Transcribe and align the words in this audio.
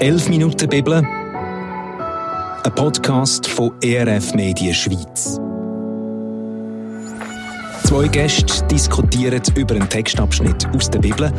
11 0.00 0.28
Minuten 0.28 0.68
Bibel, 0.68 0.94
ein 0.94 2.74
Podcast 2.74 3.46
von 3.46 3.72
ERF 3.80 4.34
Medien 4.34 4.74
Schweiz. 4.74 5.38
Zwei 7.84 8.08
Gäste 8.08 8.66
diskutieren 8.66 9.40
über 9.54 9.76
einen 9.76 9.88
Textabschnitt 9.88 10.66
aus 10.74 10.90
der 10.90 10.98
Bibel, 10.98 11.32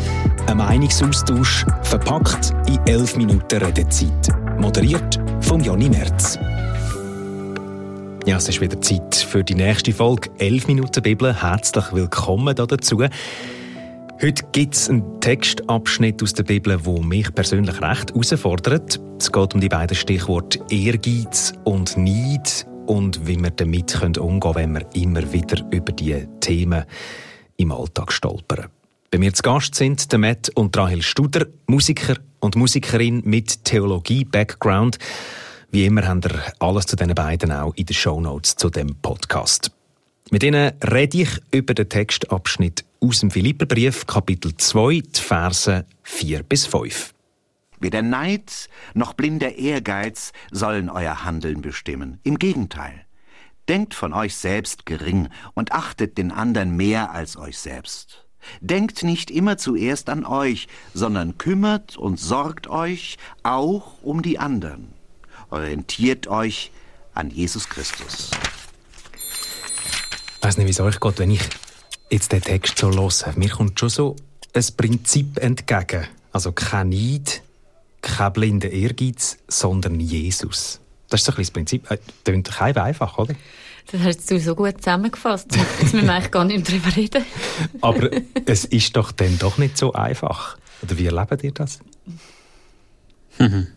ein 0.48 0.58
Meinungsaustausch 0.58 1.66
verpackt 1.84 2.54
in 2.68 2.80
11 2.88 3.18
Minuten 3.18 3.62
Redezeit. 3.62 4.30
Moderiert 4.58 5.20
von 5.42 5.62
Jonny 5.62 5.90
Merz. 5.90 6.40
Ja, 8.26 8.38
es 8.38 8.48
ist 8.48 8.62
wieder 8.62 8.80
Zeit 8.80 9.16
für 9.16 9.44
die 9.44 9.56
nächste 9.56 9.92
Folge 9.92 10.30
11 10.38 10.68
Minuten 10.68 11.04
Bibel. 11.04 11.42
Herzlich 11.42 11.92
willkommen 11.92 12.56
dazu. 12.56 13.04
Heute 14.22 14.46
gibt 14.54 14.76
es 14.76 14.90
einen 14.90 15.20
Textabschnitt 15.20 16.24
aus 16.24 16.34
der 16.34 16.44
Bibel, 16.44 16.78
der 16.78 17.04
mich 17.04 17.36
persönlich 17.36 17.82
recht 17.82 18.12
herausfordert. 18.12 18.98
Es 19.20 19.30
geht 19.30 19.54
um 19.54 19.60
die 19.60 19.68
beiden 19.68 19.96
Stichworte 19.96 20.62
Ehrgeiz 20.70 21.54
und 21.66 21.98
Neid 21.98 22.66
und 22.86 23.28
wie 23.28 23.38
wir 23.38 23.50
damit 23.50 23.94
umgehen 24.02 24.40
können, 24.40 24.56
wenn 24.56 24.74
wir 24.74 24.96
immer 24.96 25.34
wieder 25.34 25.62
über 25.70 25.92
diese 25.92 26.30
Themen 26.40 26.86
im 27.58 27.74
Alltag 27.74 28.14
stolpern. 28.14 28.68
Bei 29.12 29.18
mir 29.18 29.34
zu 29.34 29.44
Gast 29.44 29.76
sind 29.76 30.10
der 30.10 30.20
Matt 30.20 30.50
und 30.56 30.76
Rahel 30.78 31.02
Studer, 31.02 31.48
Musiker 31.68 32.16
und 32.40 32.56
Musikerin 32.56 33.22
mit 33.26 33.66
Theologie-Background. 33.66 34.98
Wie 35.72 35.86
immer 35.86 36.08
haben 36.08 36.24
wir 36.24 36.42
alles 36.60 36.86
zu 36.86 36.96
diesen 36.96 37.16
beiden 37.16 37.52
auch 37.52 37.76
in 37.76 37.86
den 37.86 37.94
Shownotes 37.94 38.56
zu 38.56 38.70
dem 38.70 38.96
Podcast. 38.96 39.72
Mit 40.32 40.42
ihnen 40.42 40.72
rede 40.90 41.18
ich 41.18 41.30
über 41.52 41.74
den 41.74 41.90
Textabschnitt 41.90 42.85
aus 43.00 43.20
dem 43.20 43.32
Philipperbrief, 43.32 44.06
Kapitel 44.06 44.56
2, 44.56 45.02
die 45.02 45.22
Verse 45.22 45.86
4 46.04 46.44
bis 46.44 46.66
5. 46.66 47.14
Weder 47.80 48.02
Neid 48.02 48.70
noch 48.94 49.14
blinder 49.14 49.56
Ehrgeiz 49.56 50.32
sollen 50.52 50.90
euer 50.90 51.24
Handeln 51.24 51.62
bestimmen. 51.62 52.20
Im 52.24 52.40
Gegenteil. 52.40 53.06
Denkt 53.68 53.94
von 53.94 54.14
euch 54.14 54.36
selbst 54.36 54.86
gering 54.86 55.30
und 55.54 55.72
achtet 55.72 56.18
den 56.18 56.32
anderen 56.32 56.76
mehr 56.76 57.12
als 57.12 57.36
euch 57.36 57.58
selbst. 57.58 58.26
Denkt 58.62 59.04
nicht 59.04 59.32
immer 59.32 59.58
zuerst 59.58 60.10
an 60.10 60.26
euch, 60.26 60.68
sondern 60.94 61.38
kümmert 61.38 61.98
und 61.98 62.20
sorgt 62.20 62.68
euch 62.68 63.18
auch 63.44 64.04
um 64.04 64.22
die 64.22 64.38
anderen. 64.38 64.94
Orientiert 65.50 66.28
euch 66.28 66.72
an 67.14 67.30
Jesus 67.30 67.70
Christus. 67.70 68.32
Ich 70.38 70.44
weiß 70.44 70.58
nicht, 70.58 70.68
wie 70.68 70.72
es 70.72 70.80
euch 70.80 71.00
geht, 71.00 71.20
wenn 71.20 71.32
ich 71.32 71.42
jetzt 72.10 72.32
den 72.32 72.42
Text 72.42 72.78
so 72.78 72.92
höre. 72.92 73.38
Mir 73.38 73.50
kommt 73.50 73.80
schon 73.80 73.90
so 73.90 74.16
ein 74.54 74.64
Prinzip 74.78 75.38
entgegen. 75.40 76.08
Also 76.32 76.52
kein 76.52 76.90
Neid, 76.90 77.42
kein 78.02 78.34
blinder 78.34 78.70
Ehrgeiz, 78.70 79.38
sondern 79.48 80.00
Jesus. 80.00 80.80
Das 81.10 81.22
ist 81.22 81.26
so 81.26 81.32
ein 81.32 81.38
das 81.38 81.52
Prinzip. 81.52 81.88
Das 81.88 82.00
klingt 82.24 82.52
kein 82.52 82.78
einfach, 82.78 83.18
oder? 83.18 83.36
Das 83.92 84.02
hast 84.02 84.32
du 84.32 84.40
so 84.40 84.56
gut 84.56 84.78
zusammengefasst. 84.80 85.56
Jetzt 85.56 85.94
müssen 85.94 86.08
wir 86.08 86.14
eigentlich 86.14 86.32
gar 86.32 86.46
nicht 86.46 86.68
darüber 86.68 86.96
reden. 86.96 87.24
Aber 87.82 88.10
es 88.46 88.66
ist 88.66 88.96
doch 88.96 89.12
dann 89.12 89.38
doch 89.38 89.58
nicht 89.58 89.78
so 89.78 89.94
einfach. 89.94 90.58
Oder 90.82 90.98
wie 90.98 91.06
erlebt 91.06 91.44
ihr 91.44 91.52
das? 91.52 91.80
Mhm. 93.38 93.68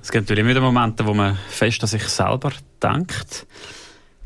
Es 0.00 0.10
gibt 0.10 0.28
natürlich 0.28 0.44
immer 0.44 0.60
Momente, 0.60 1.06
wo 1.06 1.14
man 1.14 1.38
fest 1.48 1.82
an 1.82 1.88
sich 1.88 2.04
selber 2.04 2.52
denkt. 2.82 3.46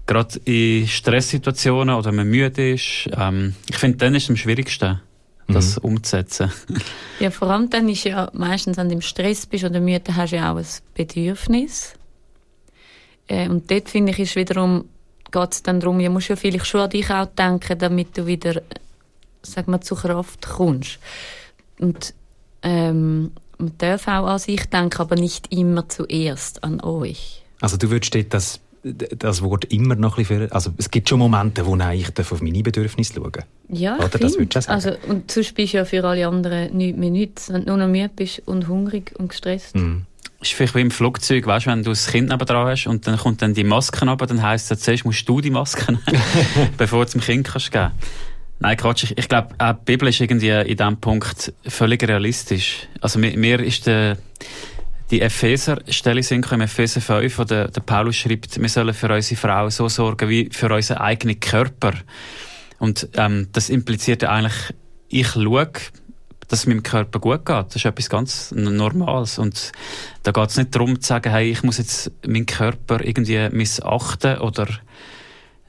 Gerade 0.06 0.38
in 0.44 0.86
Stresssituationen 0.86 1.94
oder 1.94 2.08
wenn 2.08 2.16
man 2.16 2.28
müde 2.28 2.72
ist. 2.72 3.08
Ähm, 3.16 3.54
ich 3.68 3.76
finde, 3.76 3.98
dann 3.98 4.14
ist 4.14 4.24
es 4.24 4.30
am 4.30 4.36
schwierigsten, 4.36 5.00
das 5.48 5.76
mhm. 5.76 5.84
umzusetzen. 5.84 6.52
Ja, 7.18 7.30
vor 7.30 7.48
allem 7.48 7.70
dann 7.70 7.88
ist 7.88 8.04
ja 8.04 8.30
meistens, 8.34 8.76
wenn 8.76 8.90
du 8.90 8.96
im 8.96 9.00
Stress 9.00 9.46
bist 9.46 9.64
oder 9.64 9.80
müde, 9.80 10.14
hast 10.14 10.32
du 10.32 10.36
ja 10.36 10.52
auch 10.52 10.58
ein 10.58 10.66
Bedürfnis. 10.92 11.94
Äh, 13.26 13.48
und 13.48 13.70
dort 13.70 13.88
finde 13.88 14.12
ich, 14.12 14.18
ist 14.18 14.36
wiederum, 14.36 14.84
geht 15.32 15.52
es 15.52 15.62
dann 15.62 15.80
darum, 15.80 15.98
du 15.98 16.10
musst 16.10 16.28
ja 16.28 16.36
vielleicht 16.36 16.66
schon 16.66 16.82
an 16.82 16.90
dich 16.90 17.10
auch 17.10 17.26
denken, 17.26 17.78
damit 17.78 18.16
du 18.16 18.26
wieder, 18.26 18.60
sag 19.42 19.66
mal, 19.66 19.80
zur 19.80 19.98
Kraft 19.98 20.46
kommst. 20.46 20.98
Und 21.78 22.14
ähm, 22.62 23.32
man 23.58 23.72
darf 23.78 24.08
auch 24.08 24.26
an 24.26 24.38
sich 24.38 24.66
denken, 24.66 25.00
aber 25.00 25.16
nicht 25.16 25.52
immer 25.52 25.88
zuerst 25.88 26.62
an 26.62 26.80
euch. 26.82 27.42
Also 27.60 27.76
du 27.76 27.90
würdest 27.90 28.14
dort 28.14 28.34
das, 28.34 28.60
das 28.92 29.42
Wort 29.42 29.64
immer 29.66 29.94
noch 29.96 30.16
ein 30.16 30.24
bisschen 30.24 30.48
für, 30.48 30.54
also 30.54 30.70
es 30.76 30.90
gibt 30.90 31.08
schon 31.08 31.18
Momente, 31.18 31.66
wo 31.66 31.76
ich 31.76 32.18
auf 32.18 32.42
meine 32.42 32.62
Bedürfnisse 32.62 33.14
schauen 33.14 33.44
Ja, 33.68 33.96
Oder? 33.96 34.18
Das 34.18 34.38
würdest 34.38 34.56
du 34.56 34.60
sagen. 34.60 34.74
Also, 34.74 34.90
und 35.08 35.30
sonst 35.30 35.54
bist 35.54 35.72
du 35.72 35.78
ja 35.78 35.84
für 35.84 36.04
alle 36.04 36.26
anderen 36.26 36.76
nichts 36.76 36.98
mehr 36.98 37.10
nichts, 37.10 37.52
wenn 37.52 37.64
du 37.64 37.68
nur 37.68 37.78
noch 37.78 37.88
müde 37.88 38.10
bist 38.14 38.42
und 38.46 38.68
hungrig 38.68 39.12
und 39.18 39.28
gestresst. 39.28 39.74
Mhm. 39.74 40.06
ist 40.40 40.52
vielleicht 40.52 40.74
wie 40.74 40.80
im 40.80 40.90
Flugzeug, 40.90 41.46
weißt, 41.46 41.66
wenn 41.66 41.82
du 41.82 41.90
das 41.90 42.06
Kind 42.06 42.28
nebenan 42.28 42.66
hast 42.66 42.86
und 42.86 43.06
dann 43.06 43.16
kommt 43.16 43.42
dann 43.42 43.54
die 43.54 43.64
Maske 43.64 44.06
ab, 44.06 44.24
dann 44.26 44.42
heisst 44.42 44.70
es, 44.70 44.80
zuerst 44.80 45.04
musst 45.04 45.28
du 45.28 45.40
die 45.40 45.50
Maske 45.50 45.92
nehmen, 45.92 46.22
bevor 46.76 47.04
du 47.04 47.10
zum 47.10 47.20
Kind 47.20 47.46
kannst 47.46 47.72
geben 47.72 47.92
Nein, 48.58 48.76
Quatsch. 48.76 49.04
Ich, 49.04 49.18
ich 49.18 49.28
glaube, 49.28 49.48
die 49.60 49.84
Bibel 49.84 50.08
ist 50.08 50.20
irgendwie 50.20 50.48
in 50.48 50.76
diesem 50.76 50.96
Punkt 50.96 51.52
völlig 51.66 52.02
realistisch. 52.02 52.88
Also 53.00 53.18
mir, 53.18 53.36
mir 53.36 53.60
ist 53.60 53.86
der, 53.86 54.16
die 55.10 55.20
Epheser-Stelle 55.20 56.22
sind 56.22 56.50
im 56.50 56.60
Epheser 56.60 57.00
5, 57.00 57.38
wo 57.38 57.44
der, 57.44 57.68
der 57.68 57.80
Paulus 57.80 58.16
schreibt, 58.16 58.60
wir 58.60 58.68
sollen 58.68 58.94
für 58.94 59.12
unsere 59.12 59.40
Frau 59.40 59.70
so 59.70 59.88
sorgen 59.88 60.28
wie 60.28 60.48
für 60.50 60.72
unseren 60.72 60.98
eigenen 60.98 61.38
Körper. 61.38 61.92
Und 62.78 63.08
ähm, 63.14 63.48
das 63.52 63.70
impliziert 63.70 64.24
eigentlich, 64.24 64.74
ich 65.08 65.28
schaue, 65.28 65.70
dass 66.48 66.60
es 66.60 66.66
meinem 66.66 66.82
Körper 66.82 67.18
gut 67.18 67.44
geht. 67.44 67.66
Das 67.68 67.76
ist 67.76 67.84
etwas 67.84 68.08
ganz 68.08 68.52
Normales. 68.52 69.38
Und 69.38 69.72
da 70.22 70.32
geht 70.32 70.50
es 70.50 70.56
nicht 70.56 70.74
darum 70.74 71.00
zu 71.00 71.06
sagen, 71.06 71.30
hey, 71.30 71.50
ich 71.50 71.62
muss 71.62 71.78
jetzt 71.78 72.10
meinen 72.26 72.46
Körper 72.46 73.04
irgendwie 73.04 73.48
missachten 73.50 74.38
oder 74.38 74.66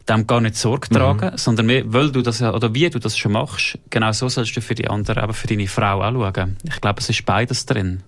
dem 0.10 0.26
gar 0.26 0.40
nicht 0.40 0.56
Sorge 0.56 0.88
tragen, 0.90 1.32
mhm. 1.32 1.38
sondern 1.38 1.66
mehr, 1.66 1.84
weil 1.86 2.12
du 2.12 2.22
das, 2.22 2.42
oder 2.42 2.74
wie 2.74 2.90
du 2.90 3.00
das 3.00 3.18
schon 3.18 3.34
machst, 3.34 3.78
genau 3.90 4.12
so 4.14 4.30
sollst 4.30 4.56
du 4.56 4.62
für 4.62 4.76
die 4.76 4.88
anderen, 4.88 5.22
aber 5.22 5.34
für 5.34 5.48
deine 5.48 5.68
Frau 5.68 6.02
auch 6.02 6.34
schauen. 6.34 6.58
Ich 6.64 6.80
glaube, 6.80 7.02
es 7.02 7.10
ist 7.10 7.26
beides 7.26 7.66
drin. 7.66 8.04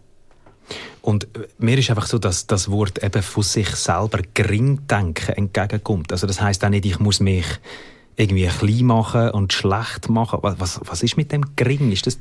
Und 1.02 1.26
äh, 1.36 1.48
mir 1.58 1.78
ist 1.78 1.90
einfach 1.90 2.08
so, 2.08 2.18
dass 2.18 2.48
das 2.48 2.70
Wort 2.70 3.04
eben 3.04 3.22
von 3.22 3.44
sich 3.44 3.70
selber 3.70 4.20
gering 4.34 4.86
denken 4.88 5.34
entgegenkommt. 5.34 6.12
Also 6.12 6.28
das 6.28 6.42
heißt 6.42 6.64
auch 6.66 6.70
nicht, 6.70 6.86
ich 6.86 7.00
muss 7.00 7.20
mich 7.20 7.46
irgendwie 8.16 8.48
klein 8.48 8.86
machen 8.86 9.32
und 9.32 9.54
schlecht 9.54 10.10
machen. 10.10 10.40
Was, 10.42 10.82
was 10.84 11.04
ist 11.04 11.16
mit 11.16 11.32
dem 11.32 11.56
gering? 11.56 11.92
Ist 11.92 12.06
das, 12.06 12.20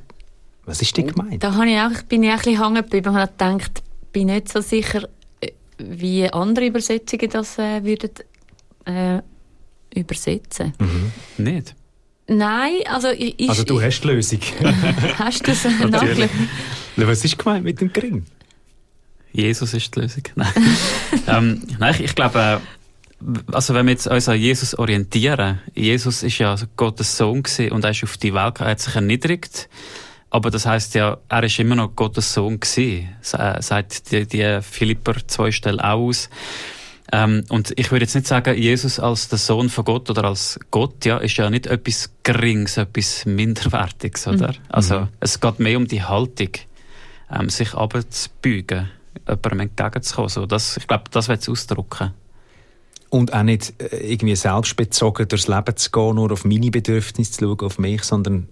was 0.64 0.80
ist 0.80 0.96
denn 0.96 1.08
gemeint? 1.08 1.42
Da 1.42 1.54
habe 1.54 1.68
ich 1.68 1.78
auch, 1.78 2.02
bin 2.02 2.22
ich 2.22 2.30
auch 2.30 2.34
ein 2.34 2.38
bisschen 2.38 2.62
hängen 2.62 2.82
geblieben 2.82 3.08
und 3.08 3.16
habe 3.16 3.32
gedacht, 3.32 3.82
bin 4.12 4.26
nicht 4.26 4.48
so 4.48 4.60
sicher, 4.60 5.08
äh, 5.40 5.50
wie 5.78 6.30
andere 6.30 6.66
Übersetzungen 6.66 7.30
das 7.30 7.58
äh, 7.58 7.82
würden 7.82 8.10
äh, 8.84 9.22
übersetzen. 9.94 10.72
Mhm. 10.78 11.12
Nicht? 11.44 11.74
Nein, 12.28 12.74
also 12.90 13.08
ich... 13.08 13.48
Also 13.48 13.64
du 13.64 13.80
hast 13.80 14.00
die 14.02 14.08
Lösung. 14.08 14.40
hast 15.18 15.46
du 15.46 15.50
es 15.50 15.64
nachgeschaut? 15.90 16.30
Was 16.96 17.24
ist 17.24 17.38
gemeint 17.38 17.64
mit 17.64 17.80
dem 17.80 17.92
Gring? 17.92 18.24
Jesus 19.32 19.74
ist 19.74 19.94
die 19.94 20.00
Lösung. 20.00 20.22
Nein, 20.34 20.52
ähm, 21.26 21.62
nein 21.78 21.94
ich, 21.94 22.04
ich 22.04 22.14
glaube, 22.14 22.38
äh, 22.38 22.58
also 23.52 23.74
wenn 23.74 23.86
wir 23.86 23.92
jetzt 23.92 24.06
uns 24.06 24.28
an 24.28 24.38
Jesus 24.38 24.74
orientieren, 24.78 25.60
Jesus 25.74 26.22
ist 26.22 26.38
ja 26.38 26.56
Gottes 26.76 27.16
Sohn 27.16 27.42
gewesen 27.42 27.72
und 27.72 27.84
er 27.84 27.90
ist 27.90 28.04
auf 28.04 28.16
die 28.16 28.32
Welt, 28.32 28.60
er 28.60 28.70
hat 28.70 28.80
sich 28.80 28.94
erniedrigt. 28.94 29.68
Aber 30.30 30.50
das 30.50 30.66
heißt 30.66 30.94
ja, 30.94 31.18
er 31.28 31.42
ist 31.42 31.58
immer 31.58 31.74
noch 31.74 31.96
Gottes 31.96 32.34
Sohn 32.34 32.60
gewesen. 32.60 33.08
Sagt 33.22 34.12
die, 34.12 34.26
die 34.26 34.60
Philipper 34.62 35.14
zwei 35.26 35.50
Stellen 35.50 35.80
aus. 35.80 36.28
Ähm, 37.10 37.44
und 37.48 37.72
ich 37.76 37.90
würde 37.90 38.04
jetzt 38.04 38.14
nicht 38.14 38.26
sagen, 38.26 38.56
Jesus 38.56 39.00
als 39.00 39.28
der 39.28 39.38
Sohn 39.38 39.70
von 39.70 39.84
Gott 39.84 40.10
oder 40.10 40.24
als 40.24 40.60
Gott, 40.70 41.06
ja, 41.06 41.16
ist 41.16 41.38
ja 41.38 41.48
nicht 41.48 41.66
etwas 41.66 42.10
Geringes, 42.22 42.76
etwas 42.76 43.24
Minderwertiges, 43.24 44.26
oder? 44.26 44.48
Mhm. 44.48 44.58
Also, 44.68 45.00
mhm. 45.00 45.08
es 45.20 45.40
geht 45.40 45.58
mehr 45.58 45.78
um 45.78 45.88
die 45.88 46.02
Haltung, 46.02 46.50
ähm, 47.32 47.48
sich 47.48 47.72
abzubeugen, 47.72 48.90
jemandem 49.26 49.60
entgegenzukommen. 49.60 50.28
So, 50.28 50.46
das, 50.46 50.76
ich 50.76 50.86
glaube, 50.86 51.04
das 51.10 51.28
wird 51.28 51.42
es 51.42 51.48
ausdrücken. 51.48 52.12
Und 53.10 53.32
auch 53.32 53.42
nicht 53.42 53.80
äh, 53.80 54.12
irgendwie 54.12 54.36
selbstbezogen 54.36 55.28
durchs 55.28 55.48
Leben 55.48 55.76
zu 55.76 55.90
gehen, 55.90 56.14
nur 56.16 56.32
auf 56.32 56.44
meine 56.44 56.70
Bedürfnisse 56.70 57.32
zu 57.32 57.40
schauen, 57.40 57.60
auf 57.60 57.78
mich, 57.78 58.02
sondern 58.02 58.48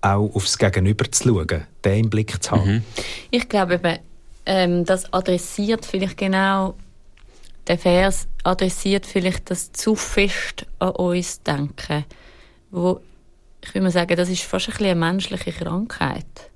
auch 0.00 0.34
aufs 0.34 0.58
Gegenüber 0.58 1.10
zu 1.10 1.24
schauen, 1.24 1.66
den 1.84 2.04
im 2.04 2.10
Blick 2.10 2.42
zu 2.42 2.52
haben. 2.52 2.76
Mhm. 2.76 2.82
Ich 3.30 3.48
glaube 3.48 3.74
eben, 3.74 3.98
ähm, 4.46 4.84
das 4.84 5.12
adressiert 5.12 5.84
vielleicht 5.84 6.16
genau 6.16 6.74
der 7.66 7.78
Vers 7.78 8.26
adressiert 8.44 9.06
vielleicht 9.06 9.50
das 9.50 9.72
zu 9.72 9.94
fest 9.94 10.66
an 10.78 10.90
uns 10.92 11.42
denken, 11.42 12.04
wo 12.70 13.00
ich 13.62 13.74
würde 13.74 13.84
mal 13.84 13.90
sagen, 13.90 14.16
das 14.16 14.28
ist 14.28 14.42
fast 14.42 14.68
ein 14.68 14.72
bisschen 14.72 14.86
eine 14.86 14.94
menschliche 14.94 15.52
Krankheit. 15.52 16.50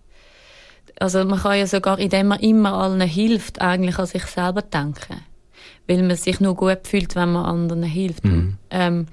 Also 1.03 1.25
man 1.25 1.41
kann 1.41 1.59
ja 1.59 1.67
sogar, 1.67 1.99
indem 1.99 2.29
man 2.29 2.39
immer 2.39 2.75
allen 2.75 3.01
hilft, 3.01 3.61
eigentlich 3.61 3.99
an 3.99 4.07
sich 4.07 4.23
selber 4.23 4.63
denken, 4.63 5.25
weil 5.89 6.01
man 6.05 6.15
sich 6.15 6.39
nur 6.39 6.55
gut 6.55 6.87
fühlt, 6.87 7.17
wenn 7.17 7.33
man 7.33 7.45
anderen 7.45 7.83
hilft. 7.83 8.25
Mhm. 8.25 8.57
Ähm, 8.71 9.09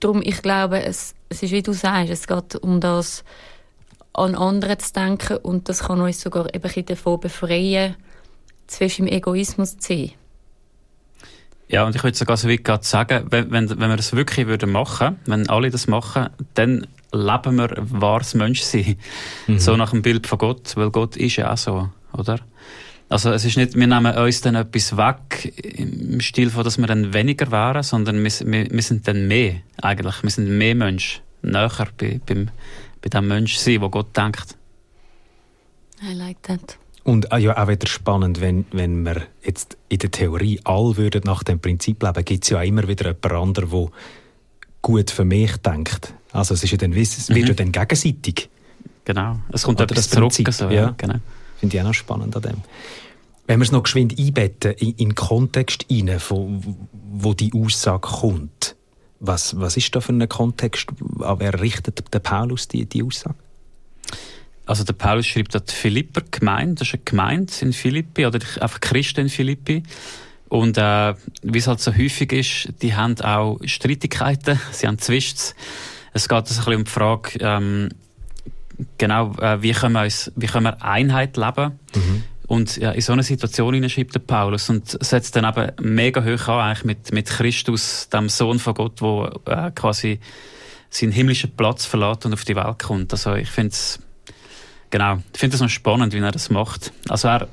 darum, 0.00 0.22
ich 0.24 0.40
glaube, 0.40 0.82
es, 0.82 1.14
es 1.28 1.42
ist 1.42 1.52
wie 1.52 1.60
du 1.60 1.74
sagst, 1.74 2.10
es 2.10 2.26
geht 2.26 2.56
um 2.56 2.80
das 2.80 3.22
an 4.14 4.34
andere 4.34 4.78
zu 4.78 4.94
denken 4.94 5.36
und 5.36 5.68
das 5.68 5.80
kann 5.80 6.00
uns 6.00 6.22
sogar 6.22 6.54
eben 6.54 6.86
davon 6.86 7.20
befreien, 7.20 7.94
zwischen 8.66 9.04
dem 9.04 9.14
Egoismus 9.14 9.76
zu 9.76 9.92
sein. 9.92 10.12
Ja, 11.68 11.84
und 11.84 11.94
ich 11.94 12.02
würde 12.02 12.16
sogar 12.16 12.36
so 12.36 12.48
weit 12.48 12.64
gerade 12.64 12.84
sagen, 12.84 13.26
wenn, 13.30 13.50
wenn, 13.50 13.68
wenn 13.68 13.90
wir 13.90 13.96
das 13.96 14.14
wirklich 14.14 14.46
würden 14.46 14.72
machen, 14.72 15.18
wenn 15.26 15.48
alle 15.48 15.70
das 15.70 15.86
machen, 15.86 16.30
dann 16.54 16.86
leben 17.12 17.56
wir 17.56 17.70
wahres 17.76 18.34
Menschsein. 18.34 18.96
Mhm. 19.46 19.58
So 19.58 19.76
nach 19.76 19.90
dem 19.90 20.02
Bild 20.02 20.26
von 20.26 20.38
Gott, 20.38 20.76
weil 20.76 20.90
Gott 20.90 21.16
ist 21.16 21.36
ja 21.36 21.52
auch 21.52 21.58
so, 21.58 21.90
oder? 22.12 22.40
Also 23.10 23.32
es 23.32 23.44
ist 23.44 23.56
nicht, 23.56 23.74
wir 23.74 23.86
nehmen 23.86 24.16
uns 24.16 24.42
dann 24.42 24.54
etwas 24.54 24.96
weg 24.96 25.52
im 25.56 26.20
Stil 26.20 26.50
von, 26.50 26.62
dass 26.62 26.76
wir 26.76 26.86
dann 26.86 27.14
weniger 27.14 27.50
wären, 27.50 27.82
sondern 27.82 28.22
wir, 28.22 28.30
wir, 28.44 28.70
wir 28.70 28.82
sind 28.82 29.08
dann 29.08 29.26
mehr 29.28 29.56
eigentlich. 29.80 30.22
Wir 30.22 30.30
sind 30.30 30.58
mehr 30.58 30.74
Mensch, 30.74 31.22
näher 31.40 31.88
bei, 31.96 32.20
beim, 32.26 32.50
bei 33.00 33.08
dem 33.08 33.28
Menschsein, 33.28 33.80
wo 33.80 33.88
Gott 33.88 34.14
denkt. 34.14 34.56
I 36.02 36.12
like 36.12 36.42
that. 36.42 36.78
Und 37.04 37.32
ah, 37.32 37.38
ja, 37.38 37.56
auch 37.56 37.68
wieder 37.68 37.86
spannend, 37.86 38.40
wenn, 38.40 38.66
wenn 38.70 39.04
wir 39.04 39.22
jetzt 39.42 39.76
in 39.88 39.98
der 39.98 40.10
Theorie 40.10 40.60
all 40.64 40.96
würden 40.96 41.22
nach 41.24 41.42
dem 41.42 41.58
Prinzip 41.58 42.02
leben, 42.02 42.24
gibt 42.24 42.44
es 42.44 42.50
ja 42.50 42.62
immer 42.62 42.86
wieder 42.86 43.06
jemand 43.06 43.32
anderen, 43.32 43.70
der 43.70 43.88
gut 44.82 45.10
für 45.10 45.24
mich 45.24 45.56
denkt. 45.58 46.14
Also 46.32 46.54
es, 46.54 46.62
ist 46.62 46.70
ja 46.70 46.76
dann, 46.76 46.92
es 46.92 47.28
wird 47.28 47.40
mhm. 47.40 47.46
ja 47.46 47.54
dann 47.54 47.72
gegenseitig. 47.72 48.48
Genau, 49.04 49.38
es 49.52 49.62
kommt 49.62 49.80
Oder 49.80 49.92
etwas 49.92 50.10
zurück. 50.10 50.32
So, 50.32 50.66
ja. 50.66 50.70
ja. 50.70 50.94
Genau. 50.96 51.16
Finde 51.58 51.76
ich 51.76 51.82
auch 51.82 51.86
noch 51.86 51.94
spannend 51.94 52.36
an 52.36 52.42
dem. 52.42 52.62
Wenn 53.46 53.60
wir 53.60 53.64
es 53.64 53.72
noch 53.72 53.82
geschwind 53.82 54.18
einbetten 54.18 54.72
in, 54.72 54.90
in 54.90 54.96
den 54.96 55.14
Kontext 55.14 55.86
hinein, 55.88 56.20
wo, 56.28 56.50
wo 57.10 57.32
die 57.32 57.52
Aussage 57.54 58.06
kommt, 58.06 58.76
was, 59.20 59.58
was 59.58 59.76
ist 59.76 59.96
da 59.96 60.00
für 60.00 60.12
ein 60.12 60.28
Kontext? 60.28 60.90
An 61.20 61.40
wer 61.40 61.60
richtet 61.60 62.12
der 62.12 62.18
Paulus 62.18 62.68
die, 62.68 62.84
die 62.84 63.02
Aussage? 63.02 63.36
Also 64.68 64.84
der 64.84 64.92
Paulus 64.92 65.26
schreibt 65.26 65.54
dass 65.54 65.64
die 65.64 65.74
Philipper 65.74 66.22
Gemeinde, 66.30 66.76
das 66.76 66.88
ist 66.88 66.94
eine 66.94 67.02
Gemeinde 67.04 67.52
in 67.60 67.72
Philippi 67.72 68.26
oder 68.26 68.38
einfach 68.60 68.80
Christen 68.80 69.22
in 69.22 69.28
Philippi. 69.28 69.82
Und 70.48 70.78
äh, 70.78 71.14
wie 71.42 71.58
es 71.58 71.66
halt 71.66 71.80
so 71.80 71.94
häufig 71.94 72.32
ist, 72.32 72.82
die 72.82 72.94
haben 72.94 73.20
auch 73.20 73.58
Streitigkeiten, 73.64 74.60
sie 74.70 74.86
haben 74.86 74.98
Zwists. 74.98 75.54
Es 76.12 76.28
geht 76.28 76.38
also 76.38 76.54
ein 76.54 76.64
bisschen 76.64 76.74
um 76.74 76.84
die 76.84 76.90
Frage, 76.90 77.38
ähm, 77.40 77.88
genau, 78.96 79.32
äh, 79.34 79.62
wie, 79.62 79.72
können 79.72 79.94
wir 79.94 80.02
uns, 80.02 80.32
wie 80.36 80.46
können 80.46 80.64
wir 80.64 80.82
Einheit 80.82 81.36
leben? 81.36 81.78
Mhm. 81.94 82.24
Und 82.46 82.76
ja, 82.78 82.92
in 82.92 83.00
so 83.02 83.12
eine 83.12 83.22
Situation 83.22 83.88
schreibt 83.90 84.14
der 84.14 84.20
Paulus 84.20 84.70
und 84.70 85.04
setzt 85.04 85.36
dann 85.36 85.44
eben 85.44 85.94
mega 85.94 86.24
hoch 86.24 86.48
an, 86.48 86.60
eigentlich 86.60 86.84
mit, 86.84 87.12
mit 87.12 87.26
Christus, 87.26 88.08
dem 88.08 88.30
Sohn 88.30 88.58
von 88.58 88.72
Gott, 88.72 89.00
der 89.02 89.66
äh, 89.66 89.70
quasi 89.70 90.18
seinen 90.88 91.12
himmlischen 91.12 91.54
Platz 91.54 91.84
verlässt 91.84 92.24
und 92.24 92.32
auf 92.32 92.44
die 92.44 92.56
Welt 92.56 92.78
kommt. 92.78 93.12
Also 93.12 93.34
ich 93.34 93.50
finde 93.50 93.72
es 93.72 94.00
Genau. 94.90 95.18
Ich 95.32 95.40
finde 95.40 95.56
es 95.56 95.62
noch 95.62 95.68
spannend, 95.68 96.12
wie 96.12 96.18
er 96.18 96.32
das 96.32 96.50
macht. 96.50 96.92
Also 97.08 97.28
er 97.28 97.48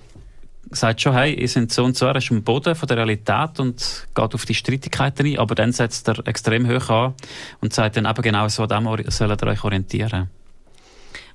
sagt 0.72 1.02
schon, 1.02 1.14
hey, 1.14 1.34
ihr 1.34 1.48
seid 1.48 1.72
so 1.72 1.84
und 1.84 1.98
so, 1.98 2.06
er 2.06 2.16
ist 2.16 2.32
am 2.32 2.44
Boden 2.44 2.76
von 2.76 2.88
der 2.88 2.98
Realität 2.98 3.60
und 3.60 4.08
geht 4.14 4.34
auf 4.34 4.46
die 4.46 4.54
Streitigkeiten 4.54 5.26
ein, 5.26 5.38
aber 5.40 5.56
dann 5.56 5.72
setzt 5.72 6.08
er 6.08 6.26
extrem 6.28 6.68
hoch 6.68 6.90
an 6.90 7.14
und 7.62 7.74
sagt 7.74 7.98
dann 7.98 8.06
eben 8.06 8.22
genau 8.22 8.48
so, 8.48 8.66
dem 8.66 8.88
sollt 9.10 9.42
ihr 9.42 9.48
euch 9.48 9.64
orientieren. 9.64 10.30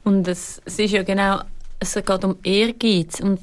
Und 0.04 0.26
es, 0.26 0.60
es 0.64 0.78
ist 0.78 0.92
ja 0.92 1.02
genau, 1.02 1.40
es 1.78 1.94
geht 1.94 2.24
um 2.24 2.36
Ehrgeiz 2.42 3.20
und 3.20 3.40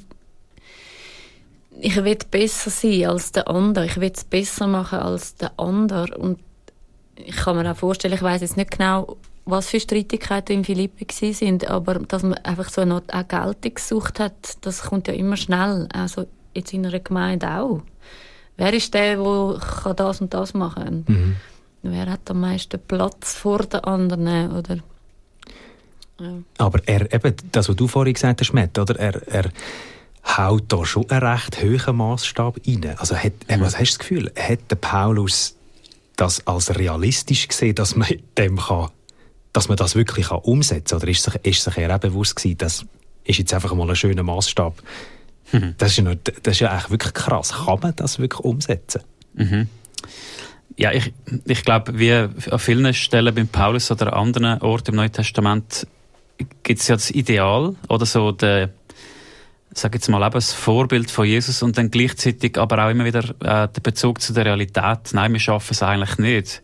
ich 1.80 1.96
will 1.96 2.18
besser 2.32 2.70
sein 2.70 3.06
als 3.06 3.32
der 3.32 3.48
andere, 3.48 3.86
ich 3.86 3.98
will 3.98 4.12
es 4.14 4.24
besser 4.24 4.68
machen 4.68 5.00
als 5.00 5.36
der 5.36 5.52
andere 5.58 6.18
und 6.18 6.40
ich 7.16 7.36
kann 7.36 7.58
mir 7.58 7.72
auch 7.72 7.76
vorstellen, 7.78 8.14
ich 8.14 8.22
weiß 8.22 8.42
jetzt 8.42 8.58
nicht 8.58 8.72
genau, 8.72 9.18
was 9.50 9.70
für 9.70 9.80
Streitigkeiten 9.80 10.58
in 10.58 10.64
Philippi 10.64 11.34
sind, 11.34 11.68
aber 11.68 11.96
dass 11.96 12.24
man 12.24 12.36
einfach 12.36 12.70
so 12.70 12.82
eine 12.82 13.02
Art 13.08 13.30
Geltung 13.30 13.74
gesucht 13.74 14.20
hat, 14.20 14.58
das 14.62 14.84
kommt 14.84 15.08
ja 15.08 15.14
immer 15.14 15.38
schnell. 15.38 15.88
Also 15.94 16.28
jetzt 16.54 16.74
in 16.74 16.86
einer 16.86 17.00
Gemeinde 17.00 17.50
auch. 17.50 17.82
Wer 18.58 18.74
ist 18.74 18.94
der, 18.94 19.18
der 19.18 19.94
das 19.94 20.22
und 20.22 20.34
das 20.34 20.54
machen 20.54 21.06
kann? 21.06 21.16
Mhm. 21.16 21.36
Wer 21.84 22.12
hat 22.12 22.30
am 22.30 22.42
meisten 22.42 22.80
Platz 22.80 23.36
vor 23.36 23.60
den 23.60 23.82
anderen? 23.82 24.52
Oder 24.52 24.80
ja. 26.20 26.34
Aber 26.58 26.82
er, 26.86 27.14
eben, 27.14 27.36
das, 27.52 27.70
was 27.70 27.76
du 27.76 27.88
vorhin 27.88 28.16
gesagt 28.16 28.42
hast, 28.42 28.54
Matt, 28.54 28.78
oder? 28.78 29.00
Er, 29.00 29.28
er 29.28 29.52
haut 30.26 30.64
da 30.68 30.86
schon 30.86 31.10
einen 31.10 31.24
recht 31.24 31.62
hohen 31.64 31.96
Maßstab 31.98 32.60
rein. 32.68 32.96
Also 32.98 33.16
hat, 33.16 33.34
mhm. 33.48 33.62
was 33.62 33.80
hast 33.80 33.94
du 33.94 33.98
das 33.98 34.00
Gefühl? 34.00 34.32
Hat 34.36 34.60
der 34.70 34.76
Paulus 34.76 35.56
das 36.16 36.46
als 36.48 36.76
realistisch 36.76 37.48
gesehen, 37.48 37.76
dass 37.76 37.96
man 37.96 38.10
dem 38.38 38.58
kann 38.58 38.90
dass 39.58 39.70
man 39.70 39.76
das 39.76 39.96
wirklich 39.96 40.30
umsetzen 40.30 41.00
kann? 41.00 41.02
Oder 41.02 41.08
ist 41.10 41.24
sich, 41.24 41.34
ist 41.42 41.64
sich 41.64 41.78
eher 41.80 41.98
bewusst 41.98 42.36
gewesen, 42.36 42.60
das 42.60 42.86
ist 43.24 43.40
jetzt 43.40 43.56
einfach 43.56 43.74
mal 43.74 43.90
ein 43.90 43.96
schöner 43.96 44.22
Maßstab? 44.22 44.76
Mhm. 45.52 45.74
Das, 45.80 45.90
ist 45.90 45.98
ja 45.98 46.04
noch, 46.04 46.16
das 46.44 46.54
ist 46.54 46.60
ja 46.60 46.70
eigentlich 46.70 46.92
wirklich 46.92 47.14
krass. 47.16 47.66
Kann 47.66 47.80
man 47.80 47.96
das 47.96 48.20
wirklich 48.20 48.40
umsetzen? 48.42 49.02
Mhm. 49.34 49.68
Ja, 50.78 50.92
ich, 50.92 51.12
ich 51.46 51.64
glaube, 51.64 51.98
wie 51.98 52.14
an 52.14 52.60
vielen 52.60 52.94
Stellen 52.94 53.34
beim 53.34 53.48
Paulus 53.48 53.90
oder 53.90 54.14
an 54.14 54.28
anderen 54.28 54.62
Orten 54.62 54.92
im 54.92 54.98
Neuen 54.98 55.12
Testament 55.12 55.88
gibt 56.62 56.80
es 56.80 56.88
ja 56.88 56.96
das 56.96 57.10
Ideal 57.10 57.76
oder 57.90 58.06
so 58.06 58.32
der, 58.32 58.70
sag 59.72 59.96
jetzt 59.96 60.08
mal, 60.08 60.22
eben 60.22 60.34
das 60.34 60.54
Vorbild 60.54 61.10
von 61.10 61.26
Jesus 61.26 61.64
und 61.64 61.80
dann 61.80 61.90
gleichzeitig 61.90 62.60
aber 62.60 62.86
auch 62.86 62.92
immer 62.92 63.06
wieder 63.06 63.24
äh, 63.40 63.68
der 63.70 63.82
Bezug 63.82 64.22
zu 64.22 64.34
der 64.34 64.46
Realität. 64.46 65.14
Nein, 65.14 65.34
wir 65.34 65.40
schaffen 65.40 65.74
es 65.74 65.82
eigentlich 65.82 66.20
nicht. 66.20 66.62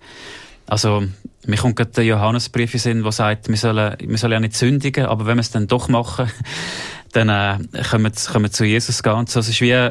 Also, 0.67 1.03
mir 1.45 1.57
kommt 1.57 1.75
gerade 1.75 1.91
der 1.91 2.05
Johannesbrief 2.05 2.73
in 2.73 2.79
Sinn, 2.79 3.03
der 3.03 3.11
sagt, 3.11 3.49
wir 3.49 3.57
sollen, 3.57 3.95
wir 3.99 4.17
sollen 4.17 4.33
ja 4.33 4.39
nicht 4.39 4.55
sündigen, 4.55 5.05
aber 5.05 5.25
wenn 5.25 5.37
wir 5.37 5.41
es 5.41 5.51
dann 5.51 5.67
doch 5.67 5.89
machen, 5.89 6.31
dann 7.11 7.29
äh, 7.29 7.83
können, 7.83 8.03
wir, 8.03 8.11
können 8.11 8.45
wir 8.45 8.51
zu 8.51 8.65
Jesus 8.65 9.03
gehen. 9.03 9.13
Und 9.13 9.29
so, 9.29 9.39
es 9.39 9.49
ist 9.49 9.61
wie, 9.61 9.89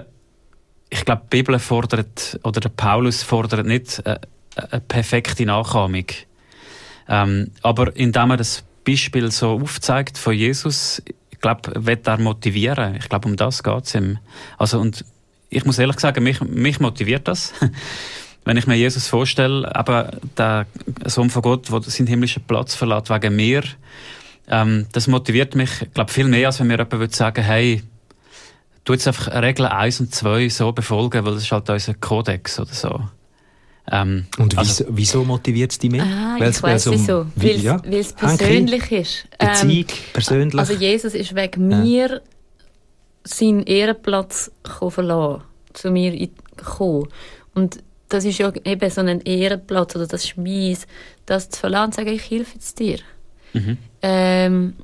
ich 0.91 1.05
glaube, 1.05 1.23
die 1.25 1.37
Bibel 1.37 1.59
fordert, 1.59 2.39
oder 2.43 2.61
der 2.61 2.71
Paulus 2.71 3.23
fordert 3.23 3.67
nicht 3.67 4.05
äh, 4.07 4.19
eine 4.57 4.81
perfekte 4.81 5.45
Nachahmung. 5.45 6.07
Ähm, 7.09 7.51
aber 7.63 7.95
indem 7.97 8.31
er 8.31 8.37
das 8.37 8.65
Beispiel 8.87 9.31
so 9.31 9.51
aufzeigt 9.61 10.19
von 10.19 10.35
Jesus, 10.35 11.03
ich 11.31 11.41
glaube, 11.41 11.73
wird 11.75 12.07
er 12.07 12.19
motivieren. 12.19 12.97
Ich 12.97 13.09
glaube, 13.09 13.29
um 13.29 13.37
das 13.37 13.63
geht 13.63 13.85
es 13.85 13.95
ihm. 13.95 14.19
Also, 14.59 14.81
und 14.81 15.05
ich 15.51 15.65
muss 15.65 15.79
ehrlich 15.79 16.01
sagen, 16.01 16.25
mich, 16.25 16.41
mich 16.41 16.81
motiviert 16.81 17.29
das. 17.29 17.53
wenn 18.45 18.57
ich 18.57 18.67
mir 18.67 18.75
Jesus 18.75 19.09
vorstelle, 19.09 19.75
aber 19.75 20.13
der 20.37 20.67
Sohn 21.07 21.31
von 21.31 21.43
Gott, 21.43 21.71
der 21.71 21.83
seinen 21.83 22.09
himmlischen 22.09 22.43
Platz 22.43 22.75
verlässt 22.75 23.11
wegen 23.11 23.37
mir, 23.37 23.63
ähm, 24.49 24.87
das 24.93 25.07
motiviert 25.07 25.55
mich, 25.55 25.71
glaube 25.95 26.13
viel 26.13 26.27
mehr, 26.27 26.49
als 26.49 26.61
wenn 26.61 26.67
mir 26.67 26.75
jemand 26.75 26.93
würde 26.93 27.15
sagen, 27.15 27.43
hey, 27.43 27.83
tu 28.85 28.93
jetzt 28.93 29.07
einfach 29.07 29.29
Regeln 29.43 29.69
1 29.69 30.01
und 30.01 30.15
2 30.15 30.49
so 30.49 30.73
befolgen, 30.73 31.25
weil 31.25 31.35
das 31.35 31.45
ist 31.45 31.53
halt 31.53 31.71
unser 31.71 31.95
Kodex 31.95 32.59
oder 32.59 32.73
so. 32.73 33.01
Ähm, 33.91 34.27
und 34.39 34.57
also, 34.57 34.85
wieso, 34.91 35.25
motiviert 35.25 35.73
es 35.73 35.79
dich 35.79 35.91
mehr? 35.91 36.05
Ah, 36.05 36.37
weil's, 36.39 36.59
ich 36.59 36.63
weiss 36.63 36.91
wieso. 36.91 37.27
Weil 37.35 37.51
es 37.51 37.63
ja? 37.63 37.79
persönlich 37.79 38.83
Henke, 38.83 38.99
ist. 38.99 39.27
Beziehung, 39.39 39.87
ähm, 39.89 40.13
persönlich. 40.13 40.59
Also 40.59 40.75
Jesus 40.75 41.15
ist 41.15 41.35
wegen 41.35 41.71
ja. 41.71 41.79
mir 41.79 42.23
seinen 43.25 43.65
Ehrenplatz 43.65 44.53
verlassen, 44.89 45.43
zu 45.73 45.91
mir 45.91 46.29
gekommen. 46.57 47.09
Und 47.55 47.83
das 48.13 48.25
ist 48.25 48.39
ja 48.39 48.53
eben 48.65 48.91
so 48.91 49.01
ein 49.01 49.21
Ehrenplatz 49.23 49.97
oder 49.97 50.07
das 50.07 50.29
Schmies, 50.29 50.87
das 51.27 51.49
zu 51.49 51.61
verlassen 51.61 51.87
und 51.87 51.95
sagen, 51.95 52.09
ich 52.09 52.31
helfe 52.31 52.55
jetzt 52.55 52.79
dir. 52.79 52.99
Mhm. 53.53 53.79
Ähm, 54.03 54.75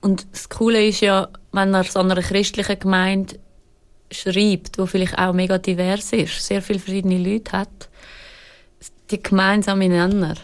und 0.00 0.26
das 0.32 0.48
Coole 0.48 0.86
ist 0.86 1.00
ja, 1.00 1.28
wenn 1.52 1.74
er 1.74 1.84
so 1.84 2.00
einer 2.00 2.20
christlichen 2.20 2.78
Gemeinde 2.78 3.38
schreibt, 4.10 4.78
wo 4.78 4.86
vielleicht 4.86 5.18
auch 5.18 5.32
mega 5.32 5.58
divers 5.58 6.12
ist, 6.12 6.44
sehr 6.44 6.62
viele 6.62 6.78
verschiedene 6.78 7.18
Leute 7.18 7.52
hat, 7.52 7.88
die 9.10 9.22
gemeinsame 9.22 9.88
Nenner 9.88 10.34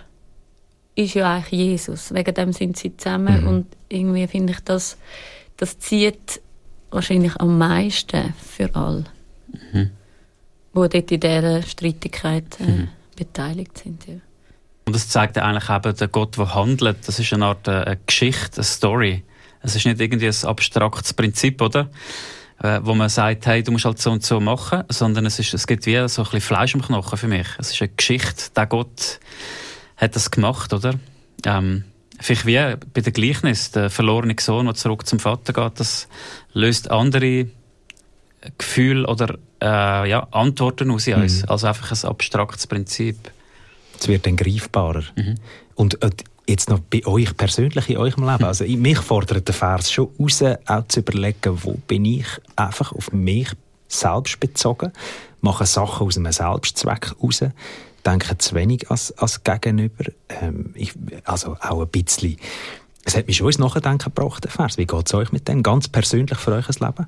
ist 0.95 1.15
ja 1.15 1.35
eigentlich 1.35 1.61
Jesus. 1.61 2.13
Wegen 2.15 2.35
dem 2.35 2.53
sind 2.53 2.77
sie 2.77 2.97
zusammen 2.97 3.43
mhm. 3.43 3.49
und 3.49 3.67
irgendwie 3.89 4.27
finde 4.27 4.53
ich, 4.53 4.61
das, 4.61 4.99
das 5.57 5.79
zieht 5.79 6.41
wahrscheinlich 6.91 7.37
am 7.41 7.59
meisten 7.59 8.35
für 8.39 8.75
alle. 8.75 9.05
Mhm 9.73 9.91
die 10.75 10.89
dort 10.89 11.11
in 11.11 11.21
dieser 11.21 11.63
Streitigkeit 11.63 12.61
äh, 12.61 12.65
mhm. 12.65 12.89
beteiligt 13.17 13.79
sind. 13.79 14.07
Ja. 14.07 14.15
Und 14.85 14.97
das 14.97 15.09
zeigt 15.09 15.39
eigentlich 15.39 15.71
eben, 15.71 15.97
der 15.97 16.09
Gott, 16.09 16.37
der 16.37 16.55
handelt, 16.55 17.07
das 17.07 17.19
ist 17.19 17.33
eine 17.33 17.47
Art 17.47 17.69
äh, 17.69 17.71
eine 17.71 17.99
Geschichte, 18.07 18.57
eine 18.57 18.65
Story. 18.65 19.23
Es 19.61 19.77
ist 19.77 19.87
nicht 19.87 20.01
irgendwie 20.01 20.27
ein 20.27 20.45
abstraktes 20.45 21.13
Prinzip, 21.13 21.61
oder? 21.61 21.89
Äh, 22.61 22.81
wo 22.83 22.95
man 22.95 23.09
sagt, 23.09 23.47
hey, 23.47 23.63
du 23.63 23.73
musst 23.73 23.85
halt 23.85 24.01
so 24.01 24.11
und 24.11 24.25
so 24.25 24.41
machen, 24.41 24.85
sondern 24.89 25.27
es, 25.27 25.39
ist, 25.39 25.55
es 25.55 25.67
gibt 25.67 25.87
wie 25.87 26.09
so 26.09 26.23
ein 26.23 26.25
bisschen 26.25 26.41
Fleisch 26.41 26.75
im 26.75 26.83
Knochen 26.83 27.19
für 27.19 27.29
mich. 27.29 27.47
Es 27.59 27.73
ist 27.73 27.83
eine 27.83 27.91
Geschichte, 27.91 28.51
der 28.57 28.67
Gott 28.67 29.21
hat 29.97 30.17
das 30.17 30.31
gemacht, 30.31 30.73
oder? 30.73 30.95
Ähm, 31.45 31.85
vielleicht 32.21 32.47
wie 32.47 32.77
bei 32.93 33.01
der 33.01 33.13
Gleichnis, 33.13 33.71
der 33.71 33.91
verlorene 33.91 34.35
Sohn, 34.39 34.67
der 34.67 34.75
zurück 34.75 35.07
zum 35.07 35.19
Vater 35.19 35.53
geht, 35.53 35.81
das 35.81 36.09
löst 36.53 36.91
andere 36.91 37.49
Gefühle 38.59 39.07
oder 39.07 39.39
äh, 39.61 40.09
ja, 40.09 40.27
Antworten 40.31 40.91
aus 40.91 41.07
mhm. 41.07 41.15
uns. 41.15 41.45
Also 41.45 41.67
einfach 41.67 41.93
ein 41.93 42.11
abstraktes 42.11 42.67
Prinzip. 42.67 43.17
Es 43.99 44.09
wird 44.09 44.27
dann 44.27 44.37
greifbarer. 44.37 45.05
Mhm. 45.17 45.37
Und 45.75 46.03
äh, 46.03 46.11
Jetzt 46.47 46.69
noch 46.69 46.81
bei 46.81 47.07
euch 47.07 47.37
persönlich 47.37 47.89
in 47.89 47.99
eurem 47.99 48.29
Leben. 48.29 48.45
Also, 48.53 48.65
mich 48.65 48.99
fordert 48.99 49.47
der 49.47 49.55
Vers 49.55 49.93
schon 49.93 50.09
raus, 50.19 50.43
auch 50.67 50.87
zu 50.89 51.01
überlegen, 51.01 51.63
wo 51.63 51.75
bin 51.87 52.05
ich 52.05 52.27
einfach 52.57 52.93
auf 52.93 53.13
mich 53.13 53.49
selbst 53.89 54.41
bezogen, 54.41 54.93
mache 55.41 55.67
Sachen 55.67 56.07
aus 56.07 56.17
einem 56.17 56.33
Selbstzweck 56.33 57.15
raus, 57.23 57.45
denke 58.05 58.39
zu 58.39 58.55
wenig 58.55 58.91
als, 58.91 59.17
als 59.19 59.45
Gegenüber. 59.45 60.05
Ähm, 60.29 60.75
ich, 60.75 60.95
also 61.25 61.57
auch 61.61 61.83
ein 61.83 61.89
bisschen. 61.89 62.37
Es 63.05 63.17
hat 63.17 63.27
mich 63.27 63.37
schon 63.37 63.47
ins 63.47 63.59
Nachdenken 63.59 64.13
gebracht, 64.13 64.45
der 64.45 64.51
Vers. 64.51 64.79
Wie 64.79 64.87
geht 64.87 65.07
es 65.07 65.15
euch 65.15 65.33
mit 65.33 65.47
dem? 65.49 65.63
Ganz 65.63 65.89
persönlich 65.89 66.39
für 66.39 66.53
euch 66.53 66.69
Leben? 66.69 67.07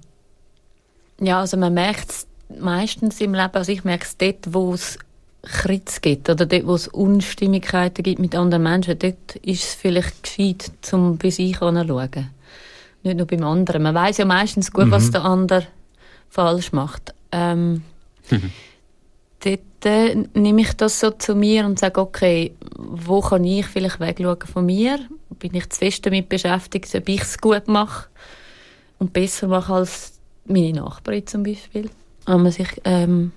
Ja, 1.21 1.41
also 1.41 1.57
man 1.57 1.75
merkt 1.75 2.11
es 2.11 2.27
meistens 2.59 3.21
im 3.21 3.35
Leben, 3.35 3.55
also 3.55 3.73
ich 3.73 3.85
merke 3.85 4.05
es 4.05 4.17
dort, 4.17 4.53
wo 4.53 4.75
es 4.75 4.99
Kritz 5.43 6.01
gibt 6.01 6.29
oder 6.31 6.47
dort, 6.47 6.67
wo 6.67 6.75
es 6.75 6.89
Unstimmigkeiten 6.89 8.03
gibt 8.03 8.19
mit 8.19 8.35
anderen 8.35 8.63
Menschen, 8.63 8.99
dort 8.99 9.37
ist 9.37 9.63
es 9.63 9.75
vielleicht 9.75 10.23
gescheit, 10.23 10.73
um 10.93 11.19
bei 11.19 11.31
sich 11.31 11.61
anzuschauen. 11.61 12.31
Nicht 13.03 13.17
nur 13.19 13.27
beim 13.27 13.45
anderen. 13.45 13.83
Man 13.83 13.95
weiß 13.95 14.19
ja 14.19 14.25
meistens 14.25 14.73
gut, 14.73 14.87
mhm. 14.87 14.91
was 14.91 15.11
der 15.11 15.25
andere 15.25 15.67
falsch 16.31 16.73
macht. 16.73 17.15
Ähm, 17.33 17.83
mhm. 18.31 18.51
Dort 19.45 19.61
äh, 19.85 20.15
nehme 20.33 20.63
ich 20.63 20.73
das 20.73 21.01
so 21.01 21.11
zu 21.11 21.35
mir 21.35 21.67
und 21.67 21.79
sage, 21.79 22.01
okay, 22.01 22.55
wo 22.77 23.21
kann 23.21 23.45
ich 23.45 23.67
vielleicht 23.67 24.01
wegschauen 24.01 24.41
von 24.41 24.65
mir? 24.65 24.99
Bin 25.39 25.55
ich 25.55 25.69
zu 25.69 25.79
fest 25.79 26.07
damit 26.07 26.31
beschäftigt, 26.31 26.95
ob 26.95 27.09
ich 27.09 27.21
es 27.21 27.39
gut 27.39 27.69
mache 27.69 28.09
und 28.99 29.13
besser 29.13 29.49
mache 29.49 29.75
als 29.75 30.14
meine 30.45 30.81
Nachbarin 30.81 31.27
zum 31.27 31.43
Beispiel, 31.43 31.91
wenn 32.27 32.43
man 32.43 32.53
sich 32.53 32.69
ähm, 32.85 33.33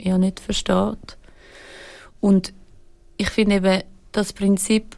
ja 0.00 0.18
nicht 0.18 0.40
versteht. 0.40 1.16
Und 2.20 2.52
ich 3.16 3.30
finde 3.30 3.56
eben, 3.56 3.82
das 4.12 4.32
Prinzip, 4.32 4.96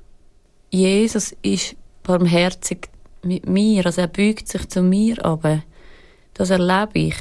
Jesus 0.70 1.34
ist 1.42 1.76
barmherzig 2.02 2.88
mit 3.22 3.46
mir, 3.46 3.84
also 3.86 4.00
er 4.00 4.06
beugt 4.06 4.48
sich 4.48 4.68
zu 4.68 4.82
mir, 4.82 5.22
aber 5.24 5.62
das 6.34 6.50
erlebe 6.50 6.98
ich, 6.98 7.16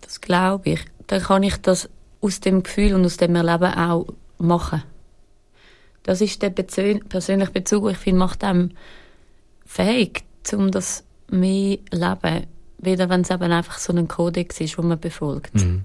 das 0.00 0.20
glaube 0.20 0.70
ich, 0.70 0.80
dann 1.06 1.22
kann 1.22 1.42
ich 1.42 1.56
das 1.58 1.88
aus 2.20 2.40
dem 2.40 2.62
Gefühl 2.62 2.94
und 2.94 3.04
aus 3.04 3.16
dem 3.16 3.34
Erleben 3.34 3.72
auch 3.74 4.06
machen. 4.38 4.82
Das 6.02 6.20
ist 6.20 6.42
der 6.42 6.50
persönliche 6.50 7.52
Bezug, 7.52 7.90
ich 7.90 7.98
finde, 7.98 8.18
macht 8.18 8.42
einem 8.42 8.70
fähig, 9.64 10.24
um 10.52 10.70
das 10.70 11.04
mehr 11.30 11.78
leben, 11.90 12.46
weder 12.78 13.08
wenn 13.08 13.22
es 13.22 13.30
eben 13.30 13.52
einfach 13.52 13.78
so 13.78 13.92
ein 13.92 14.08
Kodex 14.08 14.60
ist, 14.60 14.76
den 14.76 14.88
man 14.88 14.98
befolgt. 14.98 15.54
Mhm. 15.54 15.84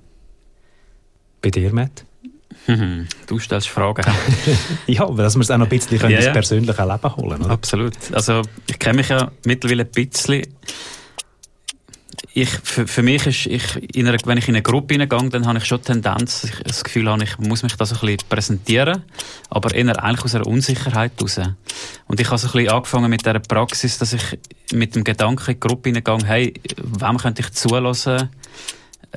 Bei 1.42 1.50
dir, 1.50 1.74
Matt? 1.74 2.06
Du 3.28 3.40
stellst 3.40 3.68
Fragen. 3.68 4.06
ja, 4.88 5.04
aber 5.04 5.24
dass 5.24 5.36
wir 5.36 5.42
es 5.42 5.52
auch 5.52 5.58
noch 5.58 5.66
ein 5.66 5.70
bisschen 5.70 6.00
ja, 6.00 6.20
ins 6.20 6.32
persönliche 6.32 6.84
Leben 6.84 7.16
holen 7.16 7.42
oder? 7.42 7.50
Absolut. 7.50 7.94
Also 8.12 8.42
ich 8.68 8.80
kenne 8.80 8.98
mich 8.98 9.10
ja 9.10 9.32
mittlerweile 9.46 9.84
ein 9.84 9.92
bisschen. 9.92 10.46
Ich, 12.36 12.50
für, 12.50 12.88
für 12.88 13.04
mich 13.04 13.28
ist, 13.28 13.46
ich, 13.46 13.96
in 13.96 14.08
einer, 14.08 14.18
wenn 14.26 14.38
ich 14.38 14.48
in 14.48 14.56
eine 14.56 14.64
Gruppe 14.64 14.96
hineingehe, 14.96 15.30
dann 15.30 15.46
habe 15.46 15.60
ich 15.60 15.66
schon 15.66 15.80
die 15.80 15.86
Tendenz, 15.86 16.46
ich, 16.46 16.64
das 16.64 16.84
Gefühl 16.84 17.08
habe, 17.10 17.24
ich 17.24 17.38
muss 17.38 17.62
mich 17.62 17.76
da 17.76 17.86
so 17.86 17.96
ein 17.96 18.02
bisschen 18.02 18.30
präsentieren, 18.30 19.04
aber 19.50 19.74
eher 19.76 20.04
eigentlich 20.04 20.26
aus 20.26 20.34
einer 20.34 20.48
Unsicherheit 20.48 21.12
heraus. 21.18 21.40
Und 22.08 22.20
ich 22.20 22.28
habe 22.28 22.38
so 22.38 22.48
ein 22.48 22.54
bisschen 22.54 22.70
angefangen 22.70 23.10
mit 23.10 23.22
dieser 23.22 23.40
Praxis, 23.40 23.98
dass 23.98 24.14
ich 24.14 24.40
mit 24.72 24.96
dem 24.96 25.04
Gedanken 25.04 25.52
in 25.52 25.60
die 25.60 25.60
Gruppe 25.60 25.90
hineingehe, 25.90 26.28
hey, 26.28 26.54
wem 26.78 27.18
könnte 27.18 27.42
ich 27.42 27.52
zulassen? 27.52 28.30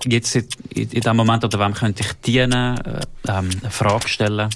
jetzt 0.05 0.37
in, 0.37 0.47
in, 0.75 0.91
in 0.91 1.01
dem 1.01 1.17
Moment, 1.17 1.45
oder 1.45 1.59
wem 1.59 1.75
könnte 1.75 2.03
ich 2.03 2.13
dienen, 2.21 2.79
äh, 2.79 3.01
ähm, 3.29 3.49
eine 3.61 3.71
Frage 3.71 4.09
stellen. 4.09 4.51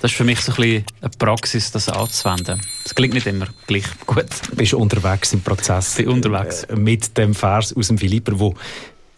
Das 0.00 0.10
ist 0.10 0.16
für 0.16 0.24
mich 0.24 0.40
so 0.40 0.52
ein 0.52 0.56
bisschen 0.56 0.84
eine 1.00 1.10
Praxis, 1.18 1.70
das 1.70 1.88
anzuwenden. 1.88 2.60
Das 2.82 2.94
klingt 2.94 3.14
nicht 3.14 3.26
immer 3.26 3.46
gleich 3.66 3.84
gut. 4.06 4.26
Bist 4.54 4.72
du 4.72 4.78
unterwegs 4.78 5.32
im 5.32 5.40
Prozess? 5.40 5.94
Bin 5.94 6.08
unterwegs. 6.08 6.64
Äh, 6.64 6.76
mit 6.76 7.16
dem 7.16 7.34
Vers 7.34 7.74
aus 7.76 7.88
dem 7.88 7.98
Philipper, 7.98 8.32
der 8.32 8.52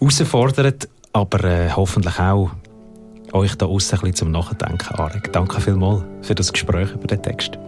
herausfordert, 0.01 0.89
aber 1.13 1.45
äh, 1.45 1.71
hoffentlich 1.71 2.19
auch 2.19 2.51
euch 3.33 3.55
da 3.57 3.67
aussen 3.67 3.97
ein 3.97 4.01
bisschen 4.01 4.15
zum 4.15 4.31
Nachdenken 4.31 4.95
anregt. 4.95 5.35
Danke 5.35 5.61
vielmals 5.61 6.05
für 6.23 6.35
das 6.35 6.53
Gespräch 6.53 6.93
über 6.93 7.07
den 7.07 7.23
Text. 7.23 7.59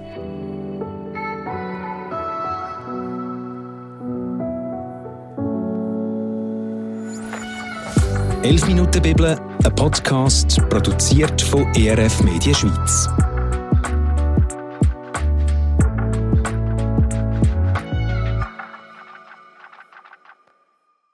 11 8.47 8.69
Minuten 8.69 9.03
Bibel, 9.03 9.37
ein 9.65 9.75
Podcast 9.75 10.61
produziert 10.69 11.43
von 11.43 11.67
ERF 11.75 12.23
Media 12.23 12.55
Schweiz. 12.55 13.09